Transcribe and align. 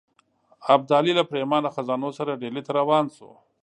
ابدالي 0.73 1.13
له 1.19 1.23
پرېمانه 1.31 1.69
خزانو 1.75 2.09
سره 2.17 2.39
ډهلي 2.41 2.61
ته 2.67 2.71
روان 2.79 3.05
شو. 3.15 3.29